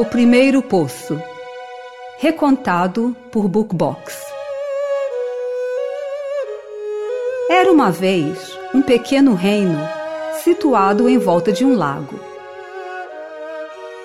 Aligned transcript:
O 0.00 0.04
primeiro 0.06 0.62
poço. 0.62 1.20
Recontado 2.16 3.14
por 3.30 3.46
Bookbox. 3.46 4.18
Era 7.50 7.70
uma 7.70 7.90
vez 7.90 8.58
um 8.74 8.80
pequeno 8.80 9.34
reino 9.34 9.78
situado 10.42 11.06
em 11.06 11.18
volta 11.18 11.52
de 11.52 11.66
um 11.66 11.76
lago. 11.76 12.18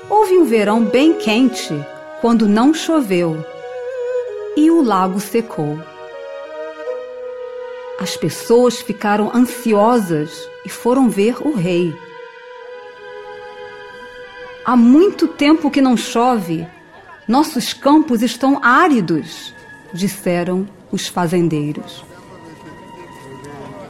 Houve 0.10 0.38
um 0.38 0.44
verão 0.44 0.84
bem 0.84 1.14
quente 1.14 1.73
quando 2.20 2.46
não 2.46 2.73
choveu 2.73 3.38
e 4.57 4.70
o 4.70 4.84
lago 4.84 5.21
secou. 5.21 5.80
As 8.02 8.18
pessoas 8.18 8.82
ficaram 8.82 9.32
ansiosas 9.34 10.30
e 10.66 10.70
foram 10.70 11.07
ver 11.10 11.38
o 11.39 11.56
rei. 11.56 11.96
Há 14.65 14.75
muito 14.75 15.28
tempo 15.28 15.69
que 15.69 15.79
não 15.79 15.96
chove. 15.96 16.65
Nossos 17.28 17.71
campos 17.71 18.23
estão 18.23 18.60
áridos, 18.64 19.54
disseram 19.93 20.68
os 20.92 21.07
fazendeiros. 21.07 22.04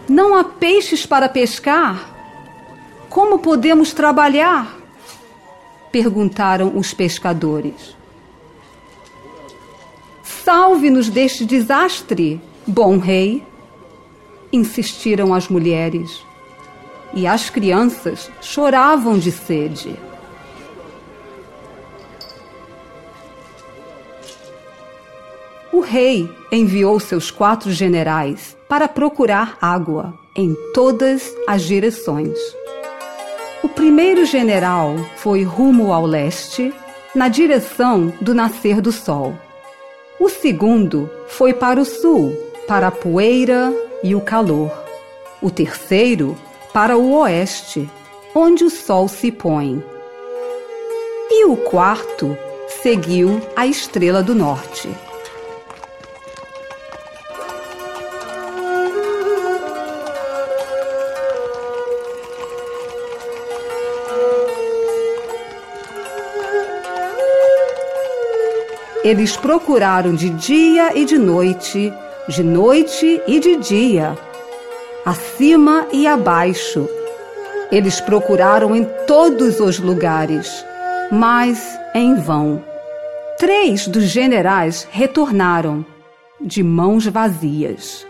Não 0.07 0.35
há 0.35 0.43
peixes 0.43 1.05
para 1.05 1.29
pescar? 1.29 2.13
Como 3.09 3.39
podemos 3.39 3.93
trabalhar? 3.93 4.75
perguntaram 5.95 6.77
os 6.77 6.93
pescadores. 6.93 7.95
Salve-nos 10.21 11.07
deste 11.07 11.45
desastre, 11.45 12.41
bom 12.67 12.97
rei, 12.97 13.41
insistiram 14.51 15.33
as 15.33 15.47
mulheres. 15.47 16.21
E 17.13 17.25
as 17.25 17.49
crianças 17.49 18.29
choravam 18.41 19.17
de 19.17 19.31
sede. 19.31 19.97
O 25.75 25.81
rei 25.81 26.33
enviou 26.53 26.97
seus 27.01 27.29
quatro 27.29 27.69
generais 27.69 28.55
para 28.65 28.87
procurar 28.87 29.57
água 29.61 30.17
em 30.33 30.55
todas 30.73 31.35
as 31.45 31.63
direções. 31.63 32.39
O 33.61 33.67
primeiro 33.67 34.23
general 34.23 34.95
foi 35.17 35.43
rumo 35.43 35.91
ao 35.91 36.05
leste, 36.05 36.73
na 37.13 37.27
direção 37.27 38.13
do 38.21 38.33
nascer 38.33 38.79
do 38.79 38.93
sol. 38.93 39.35
O 40.17 40.29
segundo 40.29 41.09
foi 41.27 41.53
para 41.53 41.81
o 41.81 41.83
sul, 41.83 42.31
para 42.65 42.87
a 42.87 42.91
poeira 42.91 43.73
e 44.01 44.15
o 44.15 44.21
calor. 44.21 44.71
O 45.41 45.51
terceiro 45.51 46.37
para 46.71 46.97
o 46.97 47.17
oeste, 47.17 47.89
onde 48.33 48.63
o 48.63 48.69
sol 48.69 49.09
se 49.09 49.29
põe. 49.29 49.83
E 51.29 51.43
o 51.43 51.57
quarto 51.57 52.37
seguiu 52.81 53.41
a 53.57 53.67
estrela 53.67 54.23
do 54.23 54.33
norte. 54.33 54.89
Eles 69.05 69.37
procuraram 69.37 70.15
de 70.15 70.31
dia 70.31 70.97
e 70.97 71.05
de 71.05 71.15
noite, 71.15 71.93
de 72.27 72.43
noite 72.43 73.21
e 73.27 73.39
de 73.39 73.55
dia, 73.57 74.17
acima 75.05 75.85
e 75.91 76.07
abaixo. 76.07 76.89
Eles 77.71 78.01
procuraram 78.01 78.75
em 78.75 78.83
todos 79.05 79.59
os 79.59 79.77
lugares, 79.77 80.65
mas 81.11 81.77
em 81.93 82.15
vão. 82.15 82.63
Três 83.37 83.87
dos 83.87 84.05
generais 84.05 84.87
retornaram, 84.89 85.85
de 86.41 86.63
mãos 86.63 87.05
vazias. 87.05 88.07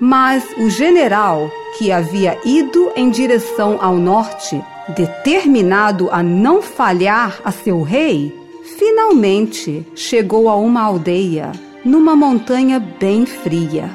Mas 0.00 0.42
o 0.56 0.70
general 0.70 1.50
que 1.76 1.92
havia 1.92 2.38
ido 2.46 2.90
em 2.96 3.10
direção 3.10 3.76
ao 3.78 3.96
norte, 3.96 4.58
determinado 4.96 6.08
a 6.10 6.22
não 6.22 6.62
falhar 6.62 7.42
a 7.44 7.52
seu 7.52 7.82
rei, 7.82 8.39
Finalmente 8.62 9.86
chegou 9.94 10.48
a 10.48 10.54
uma 10.54 10.82
aldeia, 10.82 11.52
numa 11.84 12.14
montanha 12.14 12.78
bem 12.78 13.24
fria. 13.24 13.90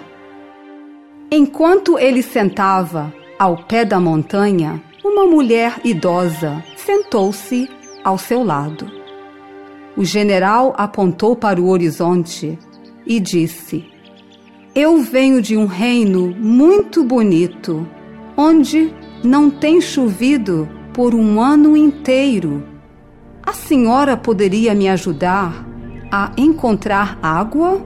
Enquanto 1.31 1.99
ele 1.99 2.23
sentava 2.23 3.13
ao 3.37 3.57
pé 3.65 3.85
da 3.85 3.99
montanha, 3.99 4.81
uma 5.03 5.25
mulher 5.25 5.79
idosa 5.83 6.63
sentou-se 6.75 7.69
ao 8.03 8.17
seu 8.17 8.43
lado. 8.43 8.91
O 9.95 10.03
general 10.03 10.73
apontou 10.77 11.35
para 11.35 11.61
o 11.61 11.69
horizonte 11.69 12.57
e 13.05 13.19
disse: 13.19 13.85
Eu 14.73 14.97
venho 14.97 15.41
de 15.41 15.55
um 15.55 15.67
reino 15.67 16.35
muito 16.37 17.03
bonito, 17.03 17.87
onde 18.35 18.91
não 19.23 19.49
tem 19.49 19.79
chovido 19.79 20.67
por 20.91 21.13
um 21.13 21.39
ano 21.39 21.77
inteiro 21.77 22.74
a 23.45 23.53
senhora 23.53 24.17
poderia 24.17 24.73
me 24.73 24.89
ajudar 24.89 25.65
a 26.11 26.31
encontrar 26.37 27.19
água? 27.21 27.85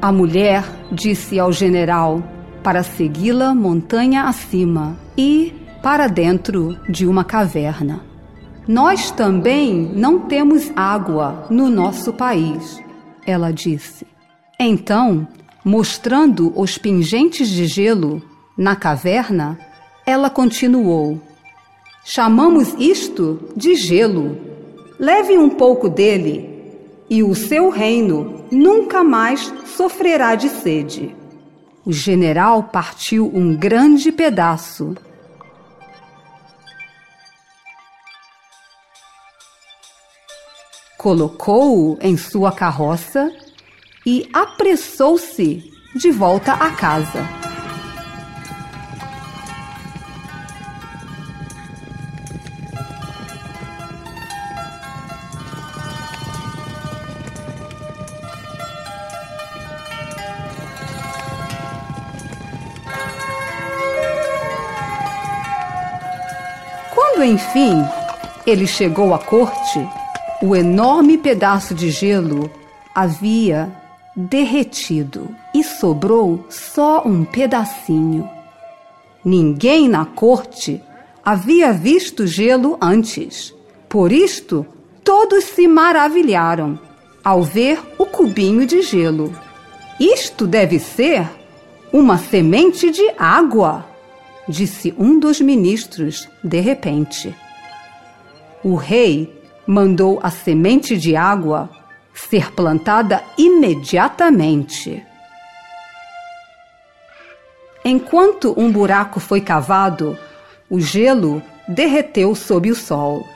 A 0.00 0.12
mulher 0.12 0.64
disse 0.92 1.38
ao 1.38 1.52
general 1.52 2.22
para 2.62 2.82
segui-la 2.82 3.54
montanha 3.54 4.24
acima 4.24 4.96
e 5.16 5.52
para 5.82 6.06
dentro 6.06 6.78
de 6.88 7.06
uma 7.06 7.24
caverna. 7.24 8.00
Nós 8.66 9.10
também 9.10 9.90
não 9.94 10.20
temos 10.20 10.70
água 10.76 11.46
no 11.50 11.70
nosso 11.70 12.12
país, 12.12 12.78
ela 13.26 13.50
disse. 13.50 14.06
Então, 14.60 15.26
mostrando 15.64 16.52
os 16.54 16.76
pingentes 16.76 17.48
de 17.48 17.66
gelo 17.66 18.22
na 18.56 18.76
caverna, 18.76 19.58
ela 20.04 20.28
continuou: 20.28 21.20
Chamamos 22.04 22.74
isto 22.78 23.52
de 23.56 23.74
gelo. 23.74 24.38
Leve 24.98 25.36
um 25.36 25.50
pouco 25.50 25.88
dele, 25.88 26.58
e 27.08 27.22
o 27.22 27.34
seu 27.34 27.70
reino 27.70 28.44
nunca 28.50 29.04
mais 29.04 29.52
sofrerá 29.76 30.34
de 30.34 30.48
sede. 30.48 31.14
O 31.84 31.92
general 31.92 32.64
partiu 32.64 33.30
um 33.34 33.56
grande 33.56 34.12
pedaço. 34.12 34.94
Colocou-o 40.98 41.96
em 42.00 42.16
sua 42.16 42.52
carroça 42.52 43.32
e 44.04 44.28
apressou-se 44.32 45.72
de 45.94 46.10
volta 46.10 46.52
à 46.52 46.70
casa. 46.72 47.47
Quando 67.18 67.32
enfim 67.32 67.84
ele 68.46 68.64
chegou 68.64 69.12
à 69.12 69.18
corte, 69.18 69.84
o 70.40 70.54
enorme 70.54 71.18
pedaço 71.18 71.74
de 71.74 71.90
gelo 71.90 72.48
havia 72.94 73.72
derretido 74.14 75.28
e 75.52 75.64
sobrou 75.64 76.46
só 76.48 77.02
um 77.04 77.24
pedacinho. 77.24 78.30
Ninguém 79.24 79.88
na 79.88 80.04
corte 80.04 80.80
havia 81.24 81.72
visto 81.72 82.24
gelo 82.24 82.78
antes. 82.80 83.52
Por 83.88 84.12
isto, 84.12 84.64
todos 85.02 85.42
se 85.42 85.66
maravilharam 85.66 86.78
ao 87.24 87.42
ver 87.42 87.80
o 87.98 88.06
cubinho 88.06 88.64
de 88.64 88.80
gelo. 88.80 89.34
Isto 89.98 90.46
deve 90.46 90.78
ser 90.78 91.28
uma 91.92 92.16
semente 92.16 92.92
de 92.92 93.10
água 93.18 93.87
disse 94.48 94.94
um 94.98 95.18
dos 95.18 95.40
ministros 95.40 96.28
de 96.42 96.60
repente. 96.60 97.34
O 98.64 98.74
rei 98.74 99.42
mandou 99.66 100.18
a 100.22 100.30
semente 100.30 100.96
de 100.96 101.14
água 101.14 101.68
ser 102.14 102.52
plantada 102.52 103.22
imediatamente. 103.36 105.04
Enquanto 107.84 108.54
um 108.56 108.72
buraco 108.72 109.20
foi 109.20 109.40
cavado, 109.40 110.18
o 110.68 110.80
gelo 110.80 111.42
derreteu 111.68 112.34
sob 112.34 112.70
o 112.70 112.74
sol. 112.74 113.26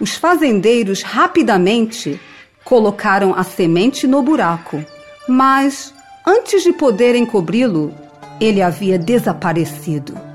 Os 0.00 0.16
fazendeiros 0.16 1.02
rapidamente 1.02 2.20
colocaram 2.64 3.34
a 3.34 3.44
semente 3.44 4.06
no 4.06 4.22
buraco, 4.22 4.82
mas 5.28 5.94
antes 6.26 6.62
de 6.62 6.72
poderem 6.72 7.26
cobri-lo, 7.26 7.94
ele 8.40 8.62
havia 8.62 8.98
desaparecido. 8.98 10.33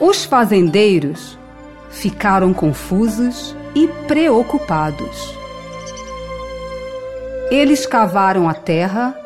Os 0.00 0.24
fazendeiros 0.24 1.38
ficaram 1.88 2.52
confusos 2.52 3.54
e 3.76 3.86
preocupados. 4.08 5.32
Eles 7.48 7.86
cavaram 7.86 8.48
a 8.48 8.54
terra 8.54 9.16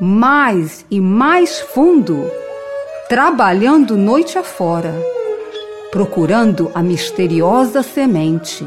mais 0.00 0.86
e 0.90 0.98
mais 0.98 1.60
fundo, 1.60 2.30
trabalhando 3.06 3.98
noite 3.98 4.38
afora, 4.38 4.94
procurando 5.92 6.70
a 6.74 6.82
misteriosa 6.82 7.82
semente. 7.82 8.66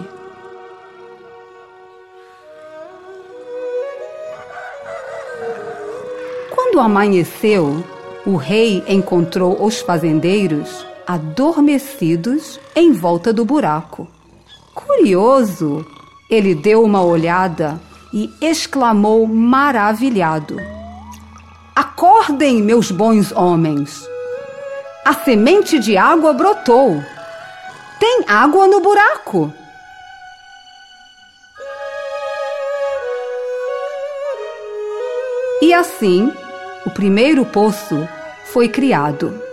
Quando 6.51 6.79
amanheceu, 6.79 7.83
o 8.25 8.35
rei 8.35 8.83
encontrou 8.87 9.65
os 9.65 9.81
fazendeiros 9.81 10.85
adormecidos 11.07 12.59
em 12.75 12.91
volta 12.91 13.31
do 13.31 13.45
buraco. 13.45 14.07
Curioso, 14.75 15.85
ele 16.29 16.53
deu 16.53 16.83
uma 16.83 17.01
olhada 17.01 17.79
e 18.13 18.29
exclamou 18.41 19.25
maravilhado: 19.25 20.57
Acordem, 21.73 22.61
meus 22.61 22.91
bons 22.91 23.31
homens! 23.31 24.05
A 25.05 25.13
semente 25.13 25.79
de 25.79 25.95
água 25.95 26.33
brotou. 26.33 27.01
Tem 27.97 28.25
água 28.27 28.67
no 28.67 28.81
buraco. 28.81 29.53
E 35.61 35.73
assim, 35.73 36.31
o 36.85 36.91
primeiro 36.91 37.45
poço 37.45 38.07
foi 38.51 38.67
criado. 38.67 39.46